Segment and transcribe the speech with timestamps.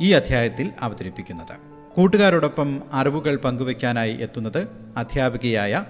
[0.00, 1.56] ഈ അധ്യായത്തിൽ അവതരിപ്പിക്കുന്നത്.
[1.96, 5.84] കൂട്ടുകാരോടൊപ്പം അറിവുകൾ പങ്കുവയ്ക്കാനായി എത്തുന്നത് അധ്യാപികയായ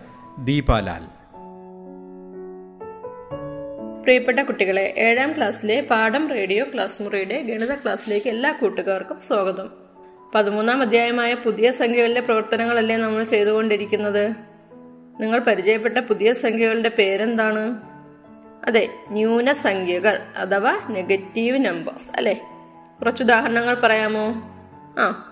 [0.44, 1.20] ദീപാലാൽ
[4.02, 9.70] പ്രിയപ്പെട്ട കുട്ടികളെ ഏഴാം ക്ലാസ്സിലെ പാഠം റേഡിയോ ക്ലാസ് മുറിയുടെ ഗണിത ക്ലാസ്സിലേക്ക് എല്ലാ കൂട്ടുകാർക്കും സ്വാഗതം.
[10.34, 14.30] പതിമൂന്നാം അധ്യായമായ പുതിയ സംഖ്യകളുടെ പ്രവർത്തനങ്ങളല്ലേ നമ്മൾ ചെയ്തുകൊണ്ടിരിക്കുന്നത്?
[15.20, 17.80] നിങ്ങൾ പരിചയപ്പെട്ട പുതിയ സംഖ്യകളുടെ പേരെന്താണ്?
[18.66, 22.40] അതെ ന്യൂനസംഖ്യകൾ അഥവാ നെഗറ്റീവ് നമ്പേഴ്സ് അല്ലേ?
[23.00, 24.26] കുറച്ച് ഉദാഹരണങ്ങൾ പറയാമോ?
[24.98, 25.26] ആ.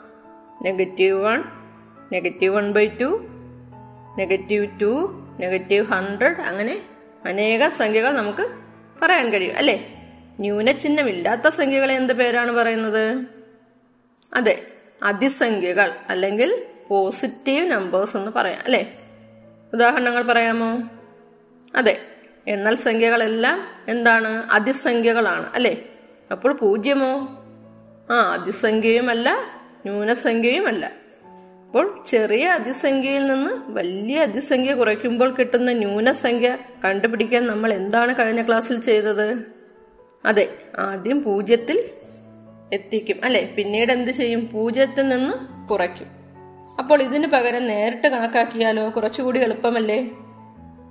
[0.62, 1.44] Negative one
[2.12, 3.27] negative one by two
[4.19, 6.83] negative two negative hundred അങ്ങനെ
[7.24, 8.48] അനേക സംഖ്യകൾ നമുക്ക്
[9.02, 9.94] പറയാൻ കഴിയും അല്ലേ?
[10.41, 13.24] ന്യൂനചിഹ്നമില്ലാത്ത സംഖ്യകളെ എന്ത് പേരാണ് പറയുന്നത്?
[14.34, 14.66] അതെ
[15.02, 18.98] അതിസംഖ്യകൾ അല്ലെങ്കിൽ പോസിറ്റീവ് നമ്പേഴ്സ് എന്ന് പറയാം അല്ലേ?
[19.72, 20.83] ഉദാഹരണങ്ങൾ പറയാമോ?
[21.77, 22.00] അതെ
[22.48, 24.28] എണ്ണൽ സംഖ്യകളെല്ലാം എന്താണ്?
[24.28, 25.84] അതിസംഖ്യകളാണ് അല്ലേ?
[26.33, 27.38] അപ്പോൾ പൂജ്യമോ?
[28.12, 29.39] ആ അതിസംഖ്യയുമല്ല
[29.87, 31.09] ന്യൂനസംഖ്യയുമല്ല.
[31.67, 39.45] അപ്പോൾ ചെറിയ അതിസംഖ്യയിൽ നിന്ന് വലിയ അതിസംഖ്യ കുറയ്ക്കുമ്പോൾ കിട്ടുന്ന ന്യൂനസംഖ്യ കണ്ടുപിടിക്കാൻ നമ്മൾ എന്താണ് കഴിഞ്ഞ ക്ലാസ്സിൽ ചെയ്തത്?
[40.25, 41.84] അതെ ആദ്യം പൂജ്യത്തിൽ
[42.73, 43.20] എത്തിക്കും.
[43.25, 43.55] അല്ലെ?
[43.56, 44.51] പിന്നീട് എന്ത് ചെയ്യും?
[44.53, 46.06] പൂജ്യത്തിൽ നിന്ന് കുറയ്ക്കും.
[46.79, 48.91] അപ്പോൾ ഇതിന് പകരം നേരിട്ട് കണക്കാക്കിയാലോ?
[48.91, 50.05] കുറച്ചുകൂടി എളുപ്പമല്ലേ?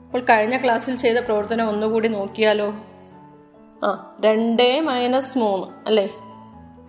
[0.06, 2.74] അപ്പോൾ കഴിഞ്ഞ ക്ലാസ്സിൽ ചെയ്ത പ്രവർത്തനം ഒന്നുകൂടി നോക്കിയാലോ?
[3.84, 6.10] ആ രണ്ട് മൈനസ് മൂന്ന് അല്ലേ?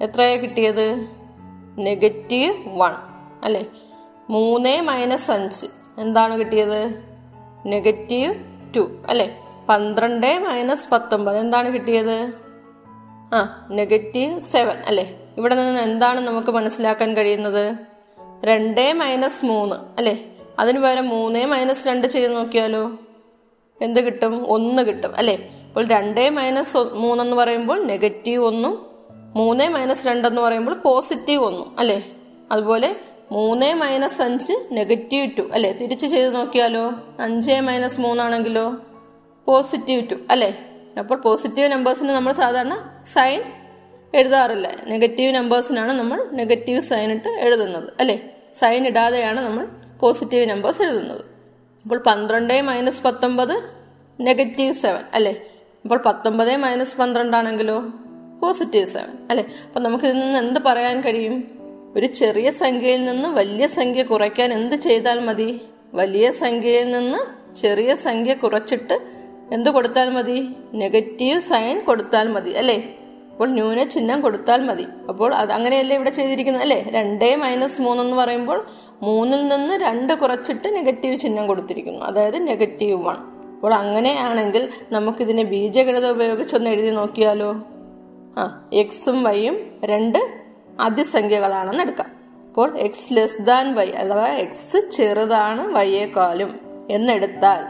[0.03, 1.09] എത്രയാ കിട്ടിയത്?
[1.79, 2.93] നെഗറ്റീവ് വൺ
[3.45, 3.67] അല്ലേ?
[4.31, 5.67] മൂന്ന് മൈനസ് അഞ്ച്.
[5.99, 7.05] എന്താണ് കിട്ടിയത്?
[7.67, 8.35] നെഗറ്റീവ്
[8.77, 9.49] ടു അല്ലേ?
[9.69, 11.39] പന്ത്രണ്ട് മൈനസ് പത്തൊമ്പത്.
[11.39, 12.33] എന്താണ് കിട്ടിയത്?
[13.35, 15.21] ആ നെഗറ്റീവ് സെവൻ അല്ലേ?
[15.39, 17.77] ഇവിടെ നിന്ന് എന്താണ് നമുക്ക് മനസ്സിലാക്കാൻ കഴിയുന്നത്?
[18.45, 19.77] രണ്ട് മൈനസ് മൂന്ന്.
[19.77, 20.25] അല്ലേ?
[20.59, 22.91] അതിന് പകരം മൂന്ന് മൈനസ് രണ്ട് ചെയ്ത് നോക്കിയാലോ?
[23.83, 24.47] എന്ത് കിട്ടും?
[24.49, 25.17] ഒന്ന് കിട്ടും.
[25.17, 25.49] അല്ലേ?
[25.69, 28.88] അപ്പോൾ രണ്ട് മൈനസ് മൂന്നെന്ന് പറയുമ്പോൾ നെഗറ്റീവ് ഒന്നും
[29.39, 31.99] മൂന്ന് മൈനസ് രണ്ടെന്ന് പറയുമ്പോൾ പോസിറ്റീവ് ഒന്നും അല്ലേ?
[32.53, 32.97] അതുപോലെ
[33.33, 35.73] മൂന്ന് മൈനസ് അഞ്ച് നെഗറ്റീവ് ടു അല്ലേ?
[35.73, 36.85] തിരിച്ച് ചെയ്ത് നോക്കിയാലോ?
[37.21, 38.67] അഞ്ച് മൈനസ് മൂന്നാണെങ്കിലോ
[39.47, 40.51] പോസിറ്റീവ് ടു അല്ലേ?
[40.99, 42.77] അപ്പോൾ പോസിറ്റീവ് നമ്പേഴ്സിന് നമ്മൾ സാധാരണ
[43.07, 43.43] സൈൻ
[44.15, 44.69] എഴുതാറില്ല.
[44.87, 48.17] നെഗറ്റീവ് നമ്പേഴ്സിനാണ് നമ്മൾ നെഗറ്റീവ് സൈൻ ഇട്ട് എഴുതുന്നത് അല്ലേ?
[48.55, 49.65] സൈൻ ഇടാതെയാണ് നമ്മൾ
[50.01, 51.25] പോസിറ്റീവ് നമ്പേഴ്സ് എഴുതുന്നത്.
[51.85, 53.55] അപ്പോൾ പന്ത്രണ്ട് മൈനസ് പത്തൊമ്പത്
[54.21, 55.35] നെഗറ്റീവ് സെവൻ അല്ലേ?
[55.85, 57.79] അപ്പോൾ പത്തൊമ്പത് മൈനസ് പന്ത്രണ്ടാണെങ്കിലോ?
[58.43, 59.45] പോസിറ്റീവ് സെവൻ അല്ലെ?
[59.67, 61.45] അപ്പം നമുക്ക് ഇതിൽ നിന്ന് എന്ത് പറയാൻ കഴിയും?
[61.97, 65.61] ഒരു ചെറിയ സംഖ്യയിൽ നിന്ന് വലിയ സംഖ്യ കുറയ്ക്കാൻ എന്ത് ചെയ്താൽ മതി?
[65.95, 67.19] വലിയ സംഖ്യയിൽ നിന്ന്
[67.55, 69.01] ചെറിയ സംഖ്യ കുറച്ചിട്ട്
[69.53, 70.49] എന്ത് കൊടുത്താൽ മതി?
[70.75, 72.95] നെഗറ്റീവ് സൈൻ കൊടുത്താൽ മതി അല്ലേ?
[73.31, 74.87] അപ്പോൾ ന്യൂന ചിഹ്നം കൊടുത്താൽ മതി.
[75.09, 76.85] അപ്പോൾ അത് അങ്ങനെയല്ലേ ഇവിടെ ചെയ്തിരിക്കുന്നത് അല്ലേ?
[76.91, 78.67] രണ്ടേ മൈനസ് മൂന്ന് എന്ന് പറയുമ്പോൾ
[79.03, 82.05] മൂന്നിൽ നിന്ന് രണ്ട് കുറച്ചിട്ട് നെഗറ്റീവ് ചിഹ്നം കൊടുത്തിരിക്കുന്നു.
[82.05, 83.17] അതായത് നെഗറ്റീവ് വൺ
[83.55, 87.63] അപ്പോൾ അങ്ങനെയാണെങ്കിൽ നമുക്കിതിനെ ബീജഗണിത ഉപയോഗിച്ചൊന്ന് എഴുതി നോക്കിയാലോ?
[88.39, 90.21] ആ എക്സും വൈയും രണ്ട്
[90.81, 92.11] അതിസംഖ്യകളാണെന്ന് എടുക്കാം.
[92.49, 96.61] അപ്പോൾ എക്സ് ലെസ് ദാൻ വൈ അഥവാ എക്സ് ചെറുതാണ് വൈയേക്കാളും
[96.91, 97.63] എന്നെടുത്താൽ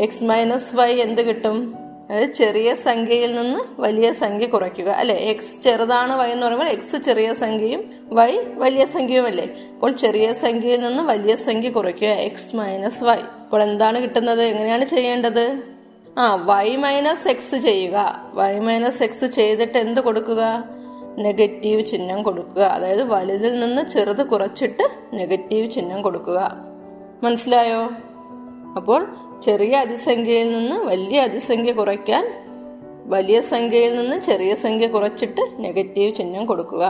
[0.00, 1.74] എക്സ് മൈനസ് വൈ എന്ത് കിട്ടും?
[2.10, 4.90] അതായത് ചെറിയ സംഖ്യയിൽ നിന്ന് വലിയ സംഖ്യ കുറയ്ക്കുക.
[4.90, 5.14] അല്ലെ?
[5.14, 10.80] എക്സ് ചെറുതാണ് വൈ എന്ന് പറയുമ്പോൾ എക്സ് ചെറിയ സംഖ്യയും വൈ വലിയ സംഖ്യയും അല്ലേ അപ്പോൾ ചെറിയ സംഖ്യയിൽ
[10.80, 14.42] നിന്ന് വലിയ സംഖ്യ കുറയ്ക്കുക എക്സ് മൈനസ് വൈ അപ്പോൾ എന്താണ് കിട്ടുന്നത്?
[14.42, 15.75] എങ്ങനെയാണ് ചെയ്യേണ്ടത്?
[16.18, 18.22] ആ വൈ മൈനസ് എക്സ് ചെയ്യുക.
[18.34, 20.64] വൈ മൈനസ് എക്സ് ചെയ്തിട്ട് എന്ത് കൊടുക്കുക?
[21.18, 22.62] നെഗറ്റീവ് ചിഹ്നം കൊടുക്കുക.
[22.62, 26.52] അതായത് വലുതിൽ നിന്ന് ചെറുത് കുറച്ചിട്ട് നെഗറ്റീവ് ചിഹ്നം കൊടുക്കുക.
[27.22, 27.90] മനസ്സിലായോ?
[28.76, 32.46] അപ്പോൾ ചെറിയ അതിസംഖ്യയിൽ നിന്ന് വലിയ അതിസംഖ്യ കുറയ്ക്കാൻ
[33.06, 36.84] വലിയ സംഖ്യയിൽ നിന്ന് ചെറിയ സംഖ്യ കുറച്ചിട്ട് നെഗറ്റീവ് ചിഹ്നം കൊടുക്കുക.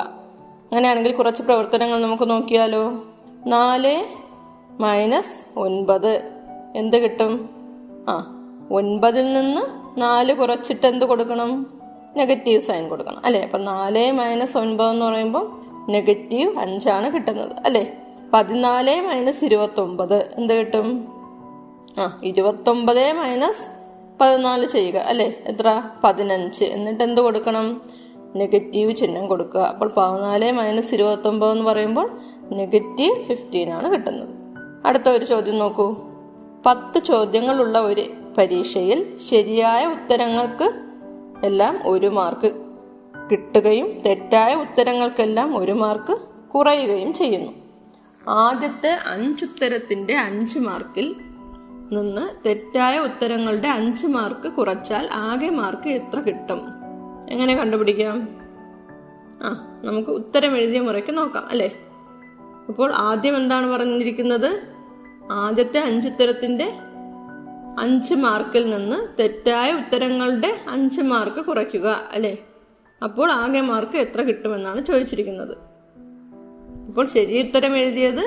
[0.63, 3.05] അങ്ങനെയാണെങ്കിൽ കുറച്ച് പ്രവർത്തനങ്ങൾ നമുക്ക് നോക്കിയാലോ?
[3.47, 4.05] നാല്
[4.83, 6.23] മൈനസ് ഒൻപത്.
[6.77, 7.51] എന്ത് കിട്ടും?
[8.09, 8.36] ആ
[8.71, 9.63] ഒൻപതിൽ നിന്ന്
[10.01, 11.67] നാല് കുറച്ചിട്ട് എന്ത് കൊടുക്കണം?
[12.17, 13.27] നെഗറ്റീവ് സൈൻ കൊടുക്കണം.
[13.27, 13.43] അല്ലേ?
[13.43, 15.61] അപ്പം നാല് മൈനസ് ഒൻപത് എന്ന് പറയുമ്പോൾ
[15.91, 17.53] നെഗറ്റീവ് അഞ്ചാണ് കിട്ടുന്നത്.
[17.65, 17.97] അല്ലേ?
[18.33, 21.09] പതിനാല് മൈനസ് ഇരുപത്തൊമ്പത് എന്ത് കിട്ടും?
[21.99, 23.71] ആ ഇരുപത്തൊമ്പത് മൈനസ്
[24.21, 24.99] പതിനാല് ചെയ്യുക.
[24.99, 25.35] അല്ലേ?
[25.47, 25.83] എത്ര?
[26.05, 26.65] പതിനഞ്ച്.
[26.65, 27.83] എന്നിട്ട് എന്ത് കൊടുക്കണം?
[28.37, 29.61] നെഗറ്റീവ് ചിഹ്നം കൊടുക്കുക.
[29.61, 32.21] അപ്പോൾ പതിനാല് മൈനസ് ഇരുപത്തൊമ്പത് എന്ന് പറയുമ്പോൾ
[32.53, 34.35] നെഗറ്റീവ് ഫിഫ്റ്റീൻ ആണ് കിട്ടുന്നത്.
[34.87, 35.97] അടുത്ത ഒരു ചോദ്യം നോക്കൂ.
[36.67, 38.05] പത്ത് ചോദ്യങ്ങളുള്ള ഒരു
[38.39, 40.73] പരീക്ഷയിൽ ശരിയായ ഉത്തരങ്ങൾക്ക്
[41.45, 42.67] എല്ലാം ഒരു മാർക്ക്
[43.31, 46.17] കിട്ടുകയും തെറ്റായ ഉത്തരങ്ങൾക്കെല്ലാം ഒരു മാർക്ക്
[46.49, 47.53] കുറയുകയും ചെയ്യുന്നു.
[48.29, 51.15] ആദ്യത്തെ അഞ്ചുത്തരത്തിന്റെ അഞ്ച് മാർക്കിൽ
[51.93, 56.61] നിന്ന് തെറ്റായ ഉത്തരങ്ങളുടെ അഞ്ച് മാർക്ക് കുറച്ചാൽ ആകെ മാർക്ക് എത്ര കിട്ടും?
[57.31, 58.29] എങ്ങനെ കണ്ടുപിടിക്കാം?
[59.43, 61.79] ആ നമുക്ക് ഉത്തരം എഴുതിയ മുറയ്ക്ക് നോക്കാം അല്ലേ?
[62.69, 64.63] അപ്പോൾ ആദ്യം എന്താണ് പറഞ്ഞിരിക്കുന്നത്?
[65.33, 66.73] ആദ്യത്തെ അഞ്ചുത്തരത്തിന്റെ
[67.79, 72.37] അഞ്ച് മാർക്കിൽ നിന്ന് തെറ്റായ ഉത്തരങ്ങളുടെ അഞ്ച് മാർക്ക് കുറയ്ക്കുക അല്ലേ?
[73.03, 75.57] അപ്പോൾ ആകെ മാർക്ക് എത്ര കിട്ടുമെന്നാണ് ചോദിച്ചിരിക്കുന്നത്.
[76.87, 78.21] അപ്പോൾ ശരി ഉത്തരം എഴുതിയത്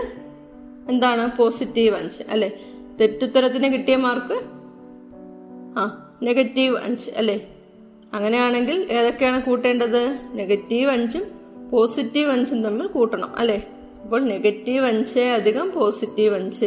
[0.89, 1.37] എന്താണ്?
[1.37, 2.59] പോസിറ്റീവ് അഞ്ച് അല്ലെ?
[3.01, 4.41] തെറ്റുത്തരത്തിന് കിട്ടിയ മാർക്ക്?
[5.79, 7.47] ആ നെഗറ്റീവ് അഞ്ച് അല്ലെ?
[8.13, 10.19] അങ്ങനെയാണെങ്കിൽ ഏതൊക്കെയാണ് കൂട്ടേണ്ടത്?
[10.33, 11.23] നെഗറ്റീവ് അഞ്ചും
[11.69, 13.67] പോസിറ്റീവ് അഞ്ചും തമ്മിൽ കൂട്ടണം അല്ലെ?
[14.03, 16.65] അപ്പോൾ നെഗറ്റീവ് അഞ്ച് അധികം പോസിറ്റീവ് അഞ്ച്.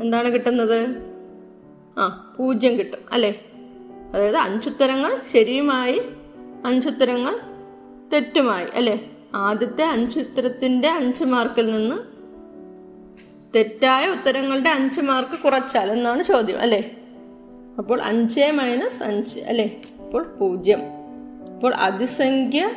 [0.00, 1.15] എന്താണ് കിട്ടുന്നത്?
[1.98, 3.40] ആ പൂജ്യം കിട്ടും അല്ലേ?
[4.14, 6.02] അതായത് അഞ്ചുത്തരങ്ങൾ ശരിയുമായി
[6.64, 7.40] അഞ്ചുത്തരങ്ങൾ
[8.12, 9.10] തെറ്റുമായി അല്ലേ?
[9.34, 12.16] ആദ്യത്തെ അഞ്ചുത്തരത്തിന്റെ അഞ്ച് മാർക്കിൽ നിന്ന്
[13.54, 16.96] തെറ്റായ ഉത്തരങ്ങളുടെ അഞ്ച് മാർക്ക് കുറച്ചാൽ എന്നാണ് ചോദ്യം അല്ലേ?
[17.78, 19.80] അപ്പോൾ അഞ്ച് മൈനസ് അഞ്ച് അല്ലേ?
[20.04, 20.80] അപ്പോൾ പൂജ്യം.
[21.54, 22.70] അപ്പോൾ അതിസംഖ്യ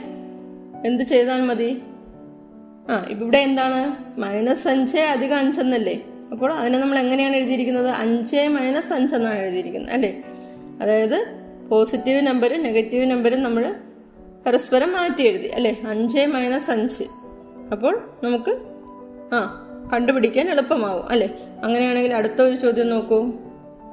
[0.85, 1.81] എന്ത് ചെയ്താൽ മതി?
[2.89, 3.95] ആ ഇവിടെ എന്താണ്?
[4.19, 6.08] മൈനസ് അഞ്ച് അധികം അഞ്ചെന്നല്ലേ?
[6.31, 7.87] അപ്പോൾ അതിനെ നമ്മൾ എങ്ങനെയാണ് എഴുതിയിരിക്കുന്നത്?
[7.87, 10.23] അഞ്ച് മൈനസ് അഞ്ച് എന്നാണ് എഴുതിയിരിക്കുന്നത് അല്ലേ?
[10.81, 11.35] അതായത്
[11.69, 13.75] പോസിറ്റീവ് നമ്പരും നെഗറ്റീവ് നമ്പരും നമ്മൾ
[14.45, 15.77] പരസ്പരം മാറ്റി എഴുതി അല്ലേ?
[15.87, 17.03] അഞ്ച് മൈനസ് അഞ്ച്.
[17.71, 18.57] അപ്പോൾ നമുക്ക്
[19.33, 21.39] ആ കണ്ടുപിടിക്കാൻ എളുപ്പമാവും അല്ലേ?
[21.63, 23.31] അങ്ങനെയാണെങ്കിൽ അടുത്ത ഒരു ചോദ്യം നോക്കൂ.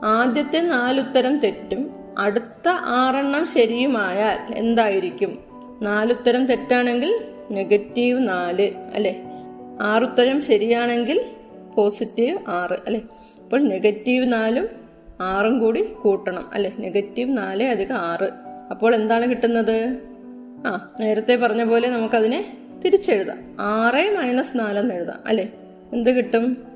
[0.04, 5.38] ആദ്യത്തെ നാലുത്തരം തെറ്റും അടുത്ത ആറെണ്ണം ശരിയുമായാൽ എന്തായിരിക്കും?
[5.82, 9.22] നാലുത്തരം തെറ്റാണെങ്കിൽ നെഗറ്റീവ് നാല് അല്ലേ?
[9.80, 11.24] ആറുത്തരം ശരിയാണെങ്കിൽ
[11.76, 13.00] പോസിറ്റീവ് ആറ് അല്ലേ?
[13.42, 14.68] അപ്പോൾ നെഗറ്റീവ് നാലും
[15.20, 16.72] ആറും കൂടി കൂട്ടണം അല്ലെ?
[16.78, 18.30] നെഗറ്റീവ് നാല് അധികം ആറ്.
[18.70, 19.98] അപ്പോൾ എന്താണ് കിട്ടുന്നത്?
[20.66, 23.56] ആ നേരത്തെ പറഞ്ഞ പോലെ നമുക്കതിനെ തിരിച്ചെഴുതാം.
[23.60, 25.48] ആറ് മൈനസ് നാലെന്ന് എഴുതാം അല്ലെ?
[25.92, 26.66] എന്ത് കിട്ടും?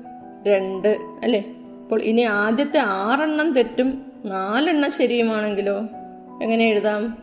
[0.47, 0.87] രണ്ട്
[1.23, 1.43] അല്ലെ?
[1.81, 5.79] അപ്പോൾ ഇനി ആദ്യത്തെ ആറെണ്ണം തെറ്റും നാലെണ്ണം ശരിയുമാണെങ്കിലോ?
[6.43, 7.17] എങ്ങനെ എഴുതാം?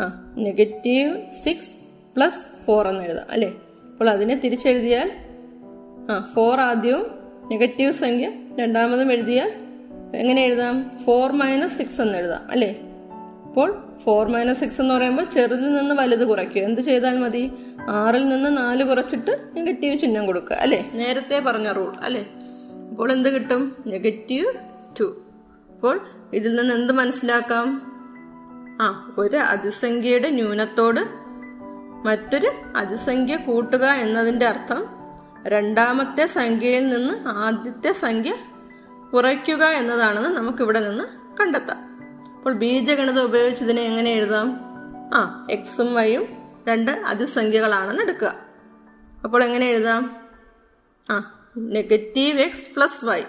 [0.00, 1.70] ആ നെഗറ്റീവ് സിക്സ്
[2.16, 3.52] പ്ലസ് ഫോർ എന്ന് എഴുതാം അല്ലേ?
[3.92, 5.12] അപ്പോൾ അതിനെ തിരിച്ചെഴുതിയാൽ
[6.10, 7.15] ആ ഫോർ ആദ്യവും
[7.50, 9.52] നെഗറ്റീവ് സംഖ്യ രണ്ടാമതും എഴുതിയാൽ
[10.14, 10.98] എങ്ങനെ എഴുതാം?
[11.04, 12.80] ഫോർ മൈനസ് സിക്സ് എന്ന് എഴുതാം അല്ലേ?
[13.46, 16.62] അപ്പോൾ ഫോർ മൈനസ് സിക്സ് എന്ന് പറയുമ്പോൾ ചെറുതിൽ നിന്ന് വലുത് കുറയ്ക്കുക.
[16.62, 17.50] എന്ത് ചെയ്താൽ മതി?
[17.88, 20.90] ആറിൽ നിന്ന് നാല് കുറച്ചിട്ട് നെഗറ്റീവ് ചിഹ്നം കൊടുക്കുക അല്ലേ?
[20.94, 22.26] നേരത്തെ പറഞ്ഞ റൂൾ അല്ലേ?
[22.90, 23.76] അപ്പോൾ എന്ത് കിട്ടും?
[23.86, 24.52] നെഗറ്റീവ്
[25.00, 25.22] ടു
[25.70, 26.00] അപ്പോൾ
[26.34, 27.92] ഇതിൽ നിന്ന് എന്ത് മനസ്സിലാക്കാം?
[28.80, 31.00] ആ ഒരു അതിസംഖ്യയുടെ ന്യൂനത്തോട്
[32.06, 34.95] മറ്റൊരു അതിസംഖ്യ കൂട്ടുക എന്നതിന്റെ അർത്ഥം
[35.48, 38.34] രണ്ടാമത്തെ സംഖ്യയിൽ നിന്ന് ആദ്യത്തെ സംഖ്യ
[39.14, 41.04] കുറയ്ക്കുക എന്നതാണെന്ന് നമുക്കിവിടെ നിന്ന്
[41.40, 41.78] കണ്ടെത്താം.
[42.36, 44.60] അപ്പോൾ ബീജഗണിതം ഉപയോഗിച്ച് ഇതിനെ എങ്ങനെ എഴുതാം?
[45.14, 46.26] ആ എക്സും വൈയും
[46.68, 48.34] രണ്ട് അതിസംഖ്യകളാണെന്ന് എടുക്കുക.
[49.24, 50.16] അപ്പോൾ എങ്ങനെ എഴുതാം?
[51.10, 53.22] ആ negative x plus y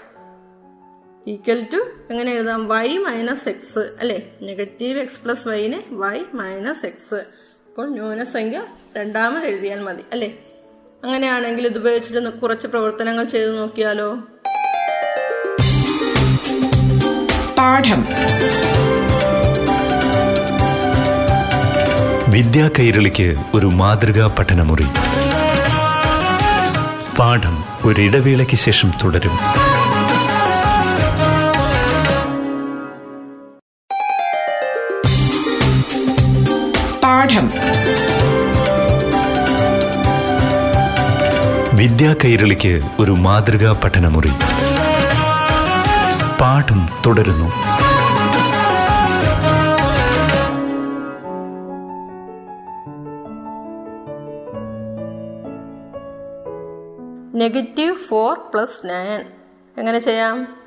[1.27, 1.77] equal to
[2.11, 2.67] എങ്ങനെ എഴുതാം?
[2.67, 4.37] വൈ മൈനസ് എക്സ് അല്ലേ?
[4.41, 8.65] നെഗറ്റീവ് എക്സ് പ്ലസ് വൈനെ വൈ മൈനസ് എക്സ് അപ്പോൾ ന്യൂനസംഖ്യ
[8.97, 10.43] രണ്ടാമത് എഴുതിയാൽ മതി അല്ലേ?
[11.03, 14.15] അങ്ങനെയാണെങ്കിൽ ഇത് ഉപയോഗിച്ചിട്ട് കുറച്ച് പ്രവർത്തനങ്ങൾ ചെയ്തു നോക്കിയാലോ?
[17.57, 18.05] പാഠം.
[22.31, 24.85] വിദ്യാ കൈരളിക്ക് ഒരു മാതൃകാ പഠനമുറി.
[27.19, 29.37] പാഠം ഒരിടവേളയ്ക്ക് ശേഷം തുടരും.
[37.04, 37.51] പാഠം.
[41.77, 44.29] വിദ്യാ കൈരളിക്ക് ഒരു മാതൃകാ പഠനമുറി.
[46.41, 47.45] പാഠം തുടരുന്നു.
[57.37, 59.25] നെഗറ്റീവ് ഫോർ പ്ലസ് നയൻ
[59.77, 60.57] എങ്ങനെ ചെയ്യാം?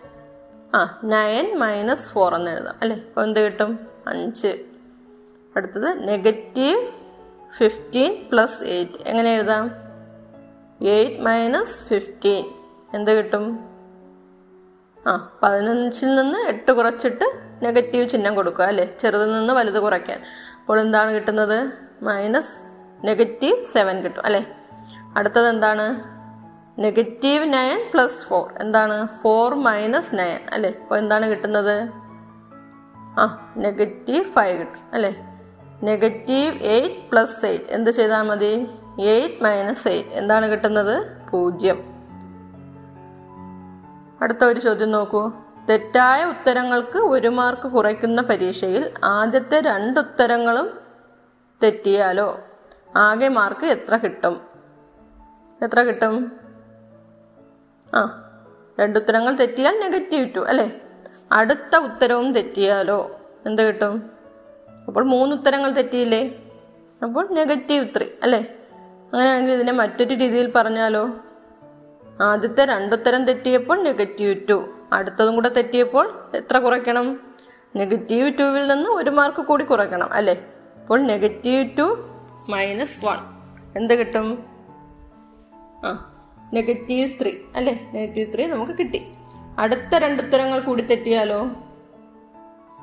[0.75, 2.75] ആ നയൻ മൈനസ് ഫോർ എന്ന് എഴുതാം.
[2.83, 2.97] അല്ലേ?
[2.97, 3.79] അപ്പോൾ എന്ത് കിട്ടും?
[4.07, 4.59] അഞ്ച്.
[5.57, 6.87] അടുത്തത് നെഗറ്റീവ്
[7.59, 9.80] ഫിഫ്റ്റീൻ പ്ലസ് എയ്റ്റ് എങ്ങനെ എഴുതാം?
[10.83, 12.45] Eight minus fifteen.
[12.95, 13.59] എന്ത് കിട്ടും?
[15.07, 18.97] ആ പതിനഞ്ചിൽ നിന്ന് എട്ട് കുറച്ചിട്ട് നെഗറ്റീവ് ചിഹ്നം കൊടുക്കുക അല്ലേ?
[19.01, 20.23] ചെറുതിൽ നിന്ന് വലുത് കുറയ്ക്കാൻ.
[20.61, 21.73] അപ്പോൾ എന്താണ് കിട്ടുന്നത്?
[22.03, 22.55] മൈനസ്
[23.07, 24.57] നെഗറ്റീവ് സെവൻ കിട്ടും അല്ലേ?
[25.17, 26.05] അടുത്തത് എന്താണ്?
[26.81, 28.53] Negative nine plus four.
[28.61, 29.09] എന്താണ്?
[29.23, 30.75] ഫോർ മൈനസ് നയൻ അല്ലേ?
[30.83, 31.91] അപ്പോൾ എന്താണ് കിട്ടുന്നത്?
[33.21, 35.17] ആ നെഗറ്റീവ് ഫൈവ് കിട്ടും അല്ലേ?
[35.83, 37.65] Negative eight plus eight.
[37.69, 38.67] എന്ത് ചെയ്താൽ മതി?
[38.99, 40.11] Eight minus eight.
[40.11, 41.23] എന്താണ് കിട്ടുന്നത്?
[41.31, 41.91] പൂജ്യം.
[44.21, 45.33] അടുത്ത ഒരു ചോദ്യം നോക്കൂ.
[45.71, 50.79] തെറ്റായ ഉത്തരങ്ങൾക്ക് ഒരു മാർക്ക് കുറയ്ക്കുന്ന പരീക്ഷയിൽ ആദ്യത്തെ രണ്ട് ഉത്തരങ്ങളും
[51.63, 52.39] തെറ്റിയാലോ?
[52.97, 54.41] ആകെ മാർക്ക് എത്ര കിട്ടും?
[55.63, 56.33] എത്ര കിട്ടും?
[57.95, 58.31] ആ
[58.81, 60.81] രണ്ടുത്തരങ്ങൾ തെറ്റിയാൽ നെഗറ്റീവ് ടു അല്ലേ?
[61.33, 63.11] അടുത്ത ഉത്തരവും തെറ്റിയാലോ?
[63.47, 64.11] എന്ത് കിട്ടും?
[64.87, 66.43] അപ്പോൾ മൂന്ന് ഉത്തരങ്ങൾ തെറ്റിയില്ലേ?
[67.03, 68.57] അപ്പോൾ നെഗറ്റീവ് ത്രീ അല്ലേ?
[69.13, 71.11] അങ്ങനെയാണെങ്കിൽ ഇതിനെ മറ്റൊരു രീതിയിൽ പറഞ്ഞാലോ?
[72.21, 77.21] ആദ്യത്തെ രണ്ടുത്തരം തെറ്റിയപ്പോൾ നെഗറ്റീവ് ടു അടുത്തതും കൂടെ തെറ്റിയപ്പോൾ എത്ര കുറയ്ക്കണം?
[77.77, 80.45] നെഗറ്റീവ് ടുവിൽ നിന്ന് ഒരു മാർക്ക് കൂടി കുറയ്ക്കണം അല്ലേ?
[80.81, 82.11] അപ്പോൾ നെഗറ്റീവ് ടു
[82.51, 83.19] മൈനസ് വൺ
[83.77, 84.45] എന്ത് കിട്ടും?
[85.85, 86.13] ആ
[86.55, 87.91] നെഗറ്റീവ് ത്രീ അല്ലേ?
[87.95, 89.13] നെഗറ്റീവ് ത്രീ നമുക്ക് കിട്ടി.
[89.59, 91.51] അടുത്ത രണ്ട് ഉത്തരങ്ങൾ കൂടി തെറ്റിയാലോ?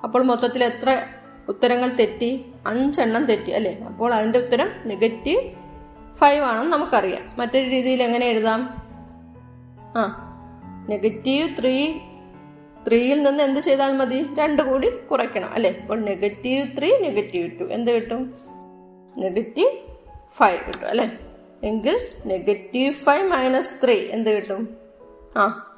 [0.04, 1.04] അപ്പോൾ മൊത്തത്തിൽ എത്ര
[1.48, 2.46] ഉത്തരങ്ങൾ തെറ്റി?
[2.68, 3.78] അഞ്ചെണ്ണം തെറ്റി അല്ലേ?
[3.80, 5.67] അപ്പോൾ അതിന്റെ ഉത്തരം നെഗറ്റീവ്
[6.18, 7.36] ഫൈവ് ആണെന്ന് നമുക്കറിയാം.
[7.38, 8.88] മറ്റൊരു രീതിയിൽ എങ്ങനെ എഴുതാം?
[9.98, 10.24] ആ
[10.90, 12.00] നെഗറ്റീവ് ത്രീ
[12.88, 14.26] ത്രീയിൽ നിന്ന് എന്ത് ചെയ്താൽ മതി?
[14.40, 15.80] രണ്ട് കൂടി കുറയ്ക്കണം അല്ലേ?
[15.82, 18.34] അപ്പോൾ നെഗറ്റീവ് ത്രീ നെഗറ്റീവ് ടു എന്ത് കിട്ടും?
[19.18, 19.72] നെഗറ്റീവ്
[20.34, 21.20] ഫൈവ് കിട്ടും അല്ലേ?
[21.64, 24.78] എങ്കിൽ നെഗറ്റീവ് ഫൈവ് മൈനസ് ത്രീ എന്ത് കിട്ടും?
[25.38, 25.78] ആ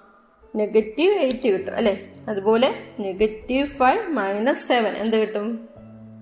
[0.55, 2.13] നെഗറ്റീവ് എയ്റ്റ് കിട്ടും അല്ലേ?
[2.29, 5.69] അതുപോലെ നെഗറ്റീവ് ഫൈവ് മൈനസ് സെവൻ എന്ത് കിട്ടും?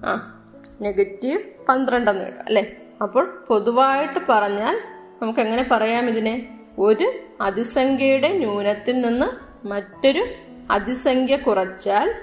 [0.06, 0.40] ആ
[0.82, 2.78] നെഗറ്റീവ് പന്ത്രണ്ടെന്ന് കിട്ടും അല്ലേ?
[3.02, 4.80] അപ്പോൾ പൊതുവായിട്ട് പറഞ്ഞാൽ
[5.22, 6.60] നമുക്ക് എങ്ങനെ പറയാം ഇതിനെ?
[6.80, 9.26] ഒരു അതിസംഖ്യയുടെ ന്യൂനത്തിൽ നിന്ന്
[9.68, 10.26] മറ്റൊരു
[10.72, 12.14] അതിസംഖ്യ കുറച്ചാൽ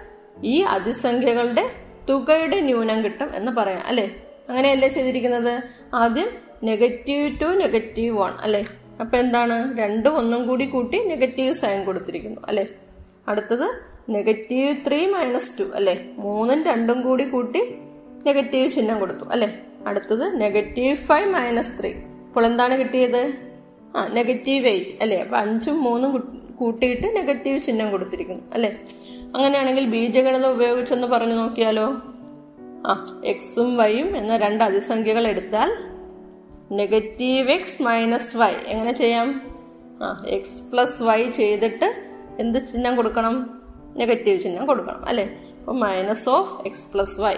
[0.44, 1.70] ഈ അതിസംഖ്യകളുടെ
[2.08, 4.16] തുകയുടെ ന്യൂനം കിട്ടും എന്ന് പറയാം അല്ലേ?
[4.48, 5.62] അങ്ങനെയല്ലേ ചെയ്തിരിക്കുന്നത്?
[5.94, 6.28] ആദ്യം
[6.64, 8.64] നെഗറ്റീവ് ടു നെഗറ്റീവ് വൺ അല്ലേ?
[9.00, 9.78] അപ്പം എന്താണ്?
[9.78, 12.68] രണ്ടും ഒന്നും കൂടി കൂട്ടി നെഗറ്റീവ് സൈൻ കൊടുത്തിരിക്കുന്നു അല്ലേ?
[13.28, 13.66] അടുത്തത്
[14.08, 16.14] നെഗറ്റീവ് ത്രീ മൈനസ് ടു അല്ലേ?
[16.18, 17.74] മൂന്നും രണ്ടും കൂടി കൂട്ടി
[18.26, 19.62] നെഗറ്റീവ് ചിഹ്നം കൊടുത്തു അല്ലേ?
[19.86, 21.92] അടുത്തത് നെഗറ്റീവ് ഫൈവ് മൈനസ് ത്രീ
[22.26, 23.32] അപ്പോൾ എന്താണ് കിട്ടിയത്?
[23.96, 25.20] ആ നെഗറ്റീവ് എയ്റ്റ് അല്ലേ?
[25.20, 28.80] അപ്പം അഞ്ചും മൂന്നും കൂട്ടിയിട്ട് നെഗറ്റീവ് ചിഹ്നം കൊടുത്തിരിക്കുന്നു അല്ലേ?
[29.34, 32.02] അങ്ങനെയാണെങ്കിൽ ബീജഗണിതം ഉപയോഗിച്ചെന്ന് പറഞ്ഞു നോക്കിയാലോ.
[32.86, 35.72] ആ എക്സും വൈയും എന്ന രണ്ട് അതിസംഖ്യകൾ എടുത്താൽ
[36.72, 39.42] നെഗറ്റീവ് എക്സ് മൈനസ് വൈ എങ്ങനെ ചെയ്യാം?
[40.02, 41.94] ആ എക്സ് പ്ലസ് വൈ ചെയ്തിട്ട്
[42.40, 43.62] എന്ത് ചിഹ്നം കൊടുക്കണം?
[43.96, 45.40] നെഗറ്റീവ് ചിഹ്നം കൊടുക്കണം അല്ലേ?
[45.60, 47.34] അപ്പോൾ minus of x plus y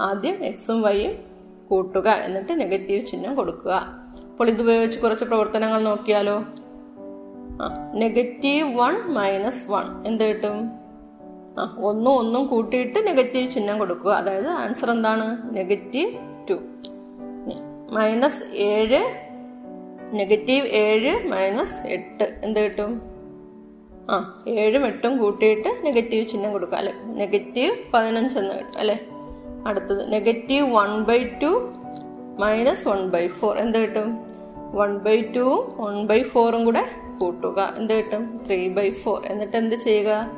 [0.00, 1.35] ആദ്യം എക്സും വൈയും
[1.68, 4.06] കൂട്ടുക എന്നിട്ട് നെഗറ്റീവ് ചിഹ്നം കൊടുക്കുക.
[4.30, 6.44] അപ്പോൾ ഇത് ഉപയോഗിച്ച് കുറച്ച് പ്രവർത്തനങ്ങൾ നോക്കിയാലോ?
[7.62, 10.06] ആ നെഗറ്റീവ് വൺ മൈനസ് വൺ.
[10.06, 10.70] എന്ത് കിട്ടും?
[11.58, 14.12] ആ ഒന്നും ഒന്നും കൂട്ടിയിട്ട് നെഗറ്റീവ് ചിഹ്നം കൊടുക്കുക.
[14.12, 15.56] അതായത് ആൻസർ എന്താണ്?
[15.56, 16.12] Negative
[16.50, 16.54] two.
[17.90, 19.00] മൈനസ് ഏഴ്
[20.12, 22.40] നെഗറ്റീവ് ഏഴ് മൈനസ് എട്ട്.
[22.44, 23.02] എന്ത് കിട്ടും?
[24.10, 26.78] ആ ഏഴും എട്ടും കൂട്ടിയിട്ട് നെഗറ്റീവ് ചിഹ്നം കൊടുക്കുക.
[26.78, 26.92] അല്ലെ?
[27.04, 28.78] നെഗറ്റീവ് പതിനഞ്ച് എന്ന് കിട്ടും.
[28.78, 29.06] അല്ലെ?
[29.66, 30.12] അടുത്തത്.
[30.12, 31.72] Negative one by two
[32.38, 34.26] minus one by four എന്ത് കിട്ടും?
[34.74, 36.84] വൺ ബൈ ടുവും വൺ ബൈ ഫോറും കൂടെ
[37.20, 37.74] കൂട്ടുക.
[37.76, 38.40] എന്ത് കിട്ടും?
[38.46, 40.30] ത്രീ ബൈ ഫോർ എന്നിട്ട് എന്ത് ചെയ്യുക?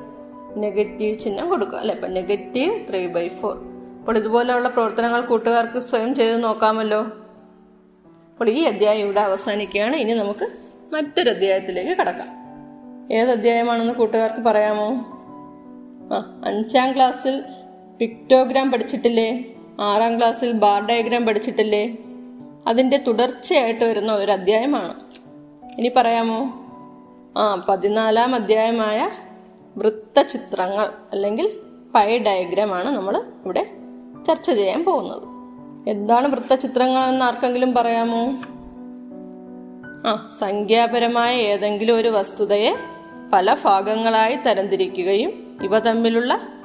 [0.57, 1.79] നെഗറ്റീവ് ചിഹ്നം കൊടുക്കുക.
[1.79, 1.95] അല്ലെ?
[1.95, 3.57] അപ്പം നെഗറ്റീവ് ത്രീ ബൈ ഫോർ
[3.99, 7.01] അപ്പോൾ ഇതുപോലെയുള്ള പ്രവർത്തനങ്ങൾ കൂട്ടുകാർക്ക് സ്വയം ചെയ്ത് നോക്കാമല്ലോ.
[8.33, 9.97] അപ്പോൾ ഈ അധ്യായം ഇവിടെ അവസാനിക്കുകയാണ്.
[9.97, 10.47] ഇനി നമുക്ക്
[10.93, 12.29] മറ്റൊരു അധ്യായത്തിലേക്ക് കടക്കാം.
[13.13, 14.87] ഏത് അധ്യായമാണെന്ന് കൂട്ടുകാർക്ക് പറയാമോ?
[16.17, 17.43] ആ അഞ്ചാം ക്ലാസ്സിൽ
[17.99, 19.55] പിക്ടോഗ്രാം പഠിച്ചിട്ടില്ലേ?
[19.81, 21.97] ആറാം ക്ലാസ്സിൽ ബാർ ഡയഗ്രാം പഠിച്ചിട്ടില്ലേ?
[22.67, 24.95] അതിന്റെ തുടർച്ചയായിട്ട് വരുന്ന ഒരു അധ്യായമാണ്.
[25.79, 26.41] ഇനി പറയാമോ?
[27.37, 29.09] ആ പതിനാലാം അധ്യായമായ
[29.77, 31.61] വൃത്തചിത്രങ്ങൾ അല്ലെങ്കിൽ
[31.95, 33.67] പൈ ഡയഗ്രാമാണ് നമ്മൾ ഇവിടെ
[34.27, 35.23] ചർച്ച ചെയ്യാൻ പോകുന്നത്.
[35.91, 38.25] എന്താണ് വൃത്തചിത്രങ്ങൾ എന്ന് ആർക്കെങ്കിലും പറയാമോ?
[40.09, 42.77] ആ സംഖ്യാപരമായ ഏതെങ്കിലും ഒരു വസ്തുതയെ
[43.33, 46.58] പല ഭാഗങ്ങളായി തരംതിരിക്കുകയും ഇവ തമ്മിലുള്ള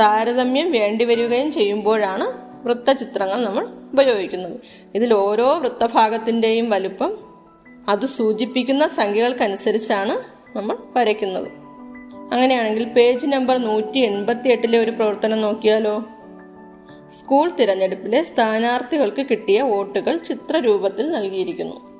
[0.00, 4.60] താരതമ്യം വേണ്ടിവരികയും ചെയ്യുമ്പോഴാണ് വൃത്തചിത്രങ്ങൾ നമ്മൾ ഉപയോഗിക്കുന്നത്.
[4.94, 7.18] ഇതിൽ ഓരോ വൃത്തഭാഗത്തിന്റെയും വലുപ്പം
[7.88, 10.18] അത് സൂചിപ്പിക്കുന്ന സംഖ്യകൾക്കനുസരിച്ചാണ്
[10.58, 11.48] നമ്മൾ വരയ്ക്കുന്നത്.
[12.32, 16.04] അങ്ങനെയാണെങ്കിൽ പേജ് നമ്പർ നൂറ്റി എൺപത്തി എട്ടിലെ ഒരു പ്രവർത്തനം നോക്കിയാലോ?
[17.08, 21.90] സ്കൂൾ തിരഞ്ഞെടുപ്പിലെ സ്ഥാനാർത്ഥികൾക്ക് കിട്ടിയ വോട്ടുകൾ ചിത്രരൂപത്തിൽ നൽകിയിരിക്കുന്നു.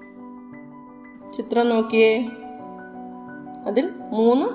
[1.33, 2.29] ചിത്രം നോക്കിയേ.
[3.67, 4.47] അതിൽ മൂന്ന്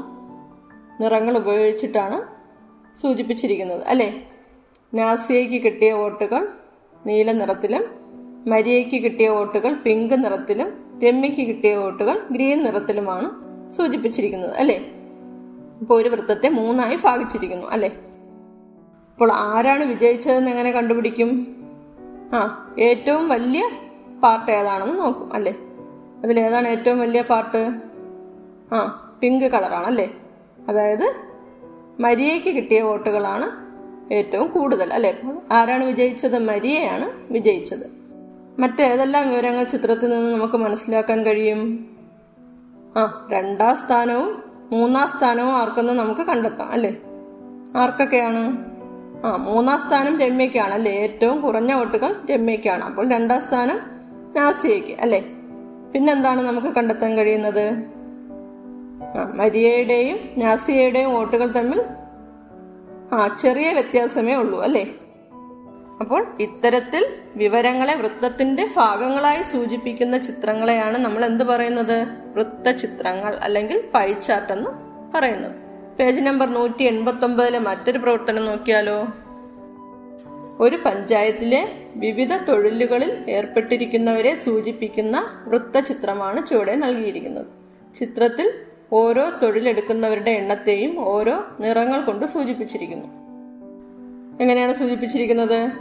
[1.04, 2.35] നിറങ്ങൾ ഉപയോഗിച്ചിട്ടാണ്
[2.96, 4.28] സൂചിപ്പിച്ചിരിക്കുന്നത് അല്ലേ?
[4.94, 6.48] നാസിയയ്ക്ക് കിട്ടിയ വോട്ടുകൾ
[7.06, 7.84] നീല നിറത്തിലും
[8.48, 13.28] മരിയയ്ക്ക് കിട്ടിയ വോട്ടുകൾ പിങ്ക് നിറത്തിലും രമ്യയ്ക്ക് കിട്ടിയ വോട്ടുകൾ ഗ്രീൻ നിറത്തിലുമാണ്
[13.72, 14.76] സൂചിപ്പിച്ചിരിക്കുന്നത് അല്ലേ?
[15.82, 17.90] ഇപ്പോൾ ഒരു വൃത്തത്തെ മൂന്നായി ഭാഗിച്ചിരിക്കുന്നു അല്ലേ?
[19.12, 21.48] അപ്പോൾ ആരാണ് വിജയിച്ചതെന്ന് എങ്ങനെ കണ്ടുപിടിക്കും?
[22.34, 23.70] ആ ഏറ്റവും വലിയ
[24.24, 25.54] പാർട്ട് ഏതാണെന്ന് നോക്കും അല്ലേ?
[26.24, 27.62] അതിലേതാണ് ഏറ്റവും വലിയ പാർട്ട്?
[28.74, 28.80] ആ
[29.22, 30.10] പിങ്ക് കളറാണ് അല്ലേ?
[30.70, 31.35] അതായത്
[32.00, 33.66] മരിയയ്ക്ക് കിട്ടിയ വോട്ടുകളാണ്
[34.14, 35.18] ഏറ്റവും കൂടുതൽ അല്ലെ?
[35.52, 36.38] ആരാണ് വിജയിച്ചത്?
[36.38, 38.06] മരിയയാണ് വിജയിച്ചത്.
[38.60, 41.90] മറ്റേതെല്ലാം വിവരങ്ങൾ ചിത്രത്തിൽ നിന്ന് നമുക്ക് മനസ്സിലാക്കാൻ കഴിയും?
[42.98, 46.98] ആ രണ്ടാം സ്ഥാനവും മൂന്നാം സ്ഥാനവും ആർക്കെന്ന് നമുക്ക് കണ്ടെത്താം അല്ലേ?
[47.78, 48.66] ആർക്കൊക്കെയാണ്?
[49.26, 50.92] ആ മൂന്നാം സ്ഥാനം രമ്യക്കാണ് അല്ലേ?
[50.92, 53.80] ഏറ്റവും കുറഞ്ഞ വോട്ടുകൾ രമ്യക്കാണ് അപ്പോൾ രണ്ടാം സ്ഥാനം
[54.36, 55.20] നാസിയയ്ക്ക് അല്ലേ?
[55.94, 57.95] പിന്നെന്താണ് നമുക്ക് കണ്ടെത്താൻ കഴിയുന്നത്?
[59.24, 61.82] മരിയയുടെയും നാസിയയുടെയും വോട്ടുകൾ തമ്മിൽ
[63.14, 64.96] ആ ചെറിയ വ്യത്യാസമേ ഉള്ളൂ അല്ലേ?
[66.00, 67.06] അപ്പോൾ ഇത്തരത്തിൽ
[67.36, 72.08] വിവരങ്ങളെ വൃത്തത്തിന്റെ ഭാഗങ്ങളായി സൂചിപ്പിക്കുന്ന ചിത്രങ്ങളെയാണ് നമ്മൾ എന്ത് പറയുന്നത്?
[72.36, 74.70] വൃത്തചിത്രങ്ങൾ അല്ലെങ്കിൽ പൈ ചാർട്ട് എന്ന്
[75.18, 75.52] പറയുന്നത്.
[76.00, 79.08] പേജ് നമ്പർ നൂറ്റി എൺപത്തി ഒമ്പതിലെ മറ്റൊരു പ്രവർത്തനം നോക്കിയാലോ?
[80.60, 87.46] ഒരു പഞ്ചായത്തിലെ വിവിധ തൊഴിലുകളിൽ ഏർപ്പെട്ടിരിക്കുന്നവരെ സൂചിപ്പിക്കുന്ന വൃത്തചിത്രമാണ് ചുവടെ നൽകിയിരിക്കുന്നത്.
[87.94, 88.54] ചിത്രത്തിൽ
[88.92, 93.06] ഓരോ തൊഴിലെടുക്കുന്നവരുടെ എണ്ണത്തെയും ഓരോ നിറങ്ങൾ കൊണ്ട് സൂചിപ്പിച്ചിരിക്കുന്നു.
[94.42, 95.72] എങ്ങനെയാണ് സൂചിപ്പിച്ചിരിക്കുന്നത്?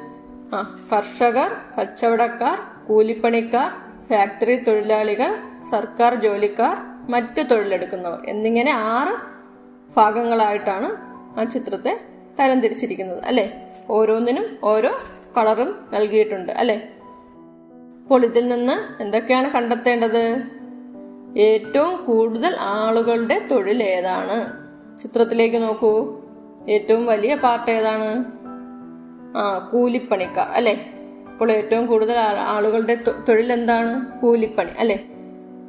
[0.55, 2.59] ആ കർഷകർ കച്ചവടക്കാർ
[2.89, 3.71] കൂലിപ്പണിക്കാർ
[4.09, 5.35] ഫാക്ടറി തൊഴിലാളികൾ
[5.71, 6.77] സർക്കാർ ജോലിക്കാർ
[7.11, 9.35] മറ്റ് തൊഴിലെടുക്കുന്നവർ എന്നിങ്ങനെ ആറ്
[9.97, 10.89] ഭാഗങ്ങളായിട്ടാണ്
[11.41, 12.01] ആ ചിത്രത്തെ
[12.41, 13.53] തരംതിരിച്ചിരിക്കുന്നത് അല്ലെ?
[13.91, 14.91] ഓരോന്നിനും ഓരോ
[15.37, 16.89] കളറും നൽകിയിട്ടുണ്ട് അല്ലെ?
[18.03, 20.43] അപ്പോൾ ഇതിൽ നിന്ന് എന്തൊക്കെയാണ് കണ്ടെത്തേണ്ടത്?
[21.37, 24.65] ഏറ്റവും കൂടുതൽ ആളുകളുടെ തൊഴിൽ ഏതാണ്?
[24.99, 26.23] ചിത്രത്തിലേക്ക് നോക്കൂ.
[26.69, 28.25] ഏറ്റവും വലിയ പാർട്ട് ഏതാണ്?
[29.37, 30.81] ആ കൂലിപ്പണിക്കാർ അല്ലെ?
[31.33, 32.95] അപ്പോൾ ഏറ്റവും കൂടുതൽ ആളുകളുടെ
[33.29, 34.21] തൊഴിൽ എന്താണ്?
[34.21, 35.01] കൂലിപ്പണി അല്ലെ?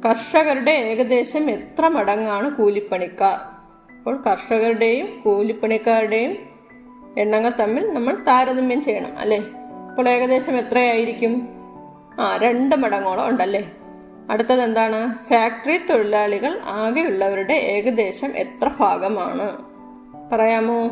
[0.08, 3.38] കർഷകരുടെ ഏകദേശം എത്ര മടങ്ങാണ് കൂലിപ്പണിക്കാർ?
[3.98, 6.36] അപ്പോൾ കർഷകരുടെയും കൂലിപ്പണിക്കാരുടെയും
[7.18, 9.40] എണ്ണങ്ങൾ തമ്മിൽ നമ്മൾ താരതമ്യം ചെയ്യണം അല്ലെ?
[9.90, 11.48] അപ്പോൾ ഏകദേശം എത്രയായിരിക്കും?
[12.20, 13.72] ആ രണ്ട് മടങ്ങോളം ഉണ്ടല്ലേ?
[14.30, 19.58] അടുത്തത് എന്താണ് ഫാക്ടറി തൊഴിലാളികൾ ആകെയുള്ളവരുടെ ഏകദേശം എത്ര ഭാഗമാണ്?
[20.32, 20.90] പറയാമോ?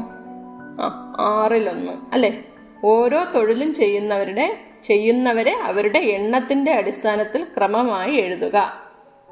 [0.80, 1.92] ആ ആറിലൊന്ന്.
[2.12, 2.44] അല്ലെ?
[2.84, 8.84] ഓരോ തൊഴിലും ചെയ്യുന്നവരുടെ ചെയ്യുന്നവരെ അവരുടെ എണ്ണത്തിന്റെ അടിസ്ഥാനത്തിൽ ക്രമമായി എഴുതുക.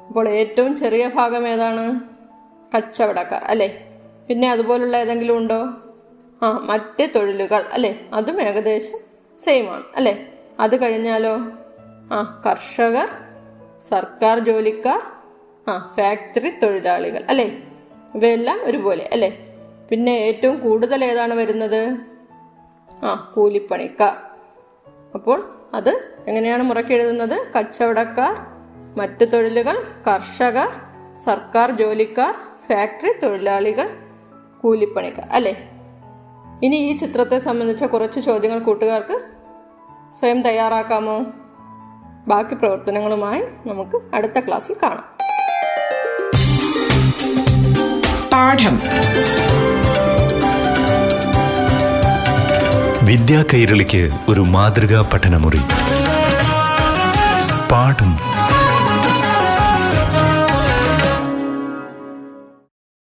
[0.07, 1.99] അപ്പോൾ ഏറ്റവും ചെറിയ ഭാഗം ഏതാണ്?
[2.77, 3.83] കച്ചവടക്കാർ അല്ലെ?
[4.27, 5.67] പിന്നെ അതുപോലുള്ള ഏതെങ്കിലും ഉണ്ടോ?
[6.43, 7.99] ആ മറ്റ് തൊഴിലുകൾ അല്ലെ?
[8.13, 8.99] അതും ഏകദേശം
[9.39, 10.27] സെയിം ആണ് അല്ലെ?
[10.59, 11.37] അത് കഴിഞ്ഞാലോ?
[12.11, 13.09] ആ കർഷകർ
[13.89, 15.01] സർക്കാർ ജോലിക്കാർ
[15.69, 17.47] ആ ഫാക്ടറി തൊഴിലാളികൾ അല്ലേ?
[18.15, 19.29] ഇവയെല്ലാം ഒരുപോലെ അല്ലേ?
[19.89, 21.97] പിന്നെ ഏറ്റവും കൂടുതൽ ഏതാണ് വരുന്നത്?
[23.03, 24.15] ആ കൂലിപ്പണിക്കാർ.
[25.15, 25.39] അപ്പോൾ
[25.73, 27.51] അത് എങ്ങനെയാണ് മുറക്കി എഴുതുന്നത്?
[27.59, 28.33] കച്ചവടക്കാർ
[28.97, 29.77] മറ്റു തൊഴിലുകൾ
[30.07, 30.69] കർഷകർ
[31.13, 32.33] സർക്കാർ ജോലിക്കാർ
[32.67, 33.87] ഫാക്ടറി തൊഴിലാളികൾ
[34.61, 35.55] കൂലിപ്പണിക്കാർ അല്ലേ?
[36.63, 39.17] ഇനി ഈ ചിത്രത്തെ സംബന്ധിച്ച കുറച്ച് ചോദ്യങ്ങൾ കൂട്ടുകാർക്ക്
[40.15, 41.42] സ്വയം തയ്യാറാക്കാമോ?
[42.27, 45.03] ബാക്കി പ്രവർത്തനങ്ങളുമായി നമുക്ക് അടുത്ത ക്ലാസ്സിൽ കാണാം.
[48.33, 48.79] പാഠം.
[53.05, 55.61] വിദ്യാ കൈരളിക്ക് ഒരു മാതൃകാ പഠനമുറി.
[57.71, 58.17] പാഠം.